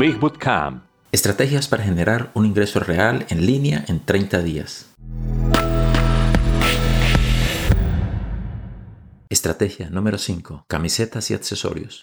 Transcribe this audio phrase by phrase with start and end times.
[0.00, 0.84] Big Bootcamp.
[1.12, 4.94] Estrategias para generar un ingreso real en línea en 30 días.
[9.28, 10.64] Estrategia número 5.
[10.66, 12.02] Camisetas y accesorios.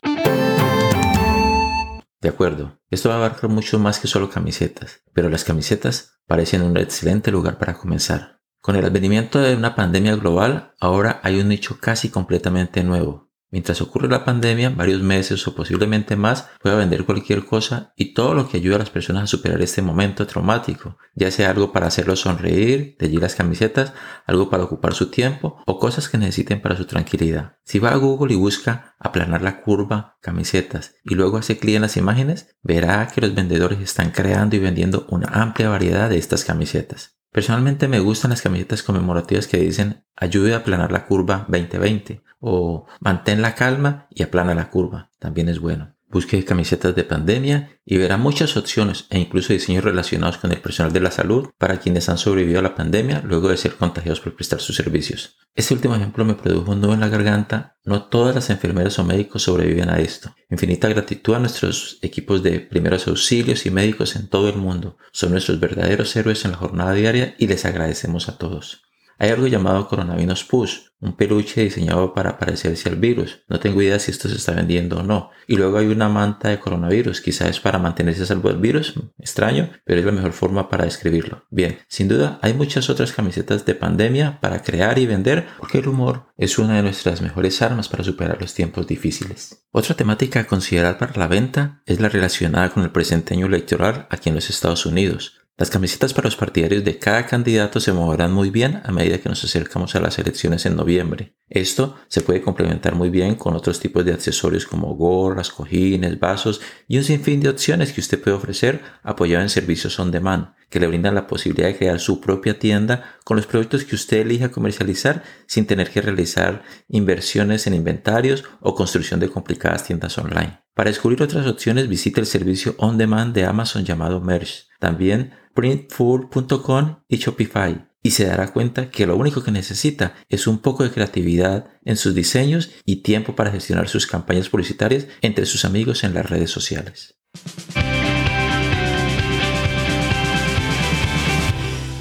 [2.22, 6.62] De acuerdo, esto va a abarcar mucho más que solo camisetas, pero las camisetas parecen
[6.62, 8.42] un excelente lugar para comenzar.
[8.62, 13.82] Con el advenimiento de una pandemia global, ahora hay un nicho casi completamente nuevo, Mientras
[13.82, 18.50] ocurre la pandemia, varios meses o posiblemente más, pueda vender cualquier cosa y todo lo
[18.50, 22.20] que ayude a las personas a superar este momento traumático, ya sea algo para hacerlos
[22.20, 23.94] sonreír, de allí las camisetas,
[24.26, 27.58] algo para ocupar su tiempo o cosas que necesiten para su tranquilidad.
[27.64, 31.84] Si va a Google y busca aplanar la curva, camisetas y luego hace clic en
[31.84, 36.44] las imágenes, verá que los vendedores están creando y vendiendo una amplia variedad de estas
[36.44, 37.17] camisetas.
[37.32, 42.86] Personalmente me gustan las camisetas conmemorativas que dicen ayude a aplanar la curva 2020 o
[43.00, 45.12] mantén la calma y aplana la curva.
[45.20, 45.97] También es bueno.
[46.10, 50.94] Busque camisetas de pandemia y verá muchas opciones e incluso diseños relacionados con el personal
[50.94, 54.34] de la salud para quienes han sobrevivido a la pandemia luego de ser contagiados por
[54.34, 55.36] prestar sus servicios.
[55.54, 57.78] Este último ejemplo me produjo un nudo en la garganta.
[57.84, 60.34] No todas las enfermeras o médicos sobreviven a esto.
[60.50, 64.98] Infinita gratitud a nuestros equipos de primeros auxilios y médicos en todo el mundo.
[65.12, 68.87] Son nuestros verdaderos héroes en la jornada diaria y les agradecemos a todos.
[69.20, 73.44] Hay algo llamado coronavirus push, un peluche diseñado para parecerse al virus.
[73.48, 75.32] No tengo idea si esto se está vendiendo o no.
[75.48, 78.96] Y luego hay una manta de coronavirus, quizás es para mantenerse a salvo del virus,
[79.20, 81.46] extraño, pero es la mejor forma para describirlo.
[81.50, 85.88] Bien, sin duda hay muchas otras camisetas de pandemia para crear y vender, porque el
[85.88, 89.66] humor es una de nuestras mejores armas para superar los tiempos difíciles.
[89.72, 94.08] Otra temática a considerar para la venta es la relacionada con el presente año electoral
[94.10, 95.47] aquí en los Estados Unidos.
[95.60, 99.28] Las camisetas para los partidarios de cada candidato se moverán muy bien a medida que
[99.28, 101.36] nos acercamos a las elecciones en noviembre.
[101.50, 106.62] Esto se puede complementar muy bien con otros tipos de accesorios como gorras, cojines, vasos
[106.88, 110.80] y un sinfín de opciones que usted puede ofrecer apoyado en servicios on demand, que
[110.80, 114.50] le brindan la posibilidad de crear su propia tienda con los productos que usted elija
[114.52, 120.60] comercializar sin tener que realizar inversiones en inventarios o construcción de complicadas tiendas online.
[120.74, 124.66] Para descubrir otras opciones visite el servicio on demand de Amazon llamado Merge.
[124.80, 130.60] También printful.com y Shopify y se dará cuenta que lo único que necesita es un
[130.60, 135.66] poco de creatividad en sus diseños y tiempo para gestionar sus campañas publicitarias entre sus
[135.66, 137.18] amigos en las redes sociales.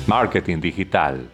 [0.09, 1.27] Marketing digital.